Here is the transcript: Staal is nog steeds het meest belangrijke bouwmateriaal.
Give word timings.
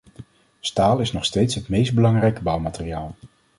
Staal 0.59 0.99
is 0.99 1.11
nog 1.11 1.25
steeds 1.25 1.55
het 1.55 1.69
meest 1.69 1.93
belangrijke 1.93 2.41
bouwmateriaal. 2.41 3.15